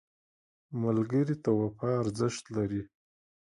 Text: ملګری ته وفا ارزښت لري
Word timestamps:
ملګری 0.81 1.35
ته 1.43 1.49
وفا 1.59 1.89
ارزښت 2.01 2.43
لري 2.55 2.81